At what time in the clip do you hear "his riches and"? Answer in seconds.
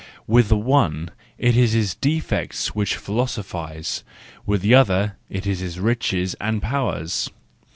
5.59-6.59